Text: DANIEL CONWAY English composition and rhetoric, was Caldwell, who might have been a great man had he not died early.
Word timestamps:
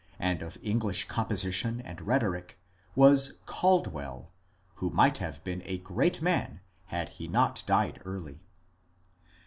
DANIEL 0.19 0.49
CONWAY 0.49 0.55
English 0.67 1.07
composition 1.07 1.79
and 1.79 2.01
rhetoric, 2.07 2.57
was 2.95 3.37
Caldwell, 3.45 4.31
who 4.77 4.89
might 4.89 5.19
have 5.19 5.43
been 5.43 5.61
a 5.65 5.77
great 5.77 6.23
man 6.23 6.61
had 6.87 7.09
he 7.09 7.27
not 7.27 7.61
died 7.67 8.01
early. 8.03 8.41